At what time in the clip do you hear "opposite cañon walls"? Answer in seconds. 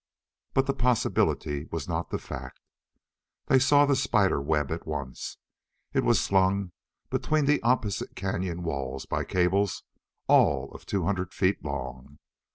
7.61-9.05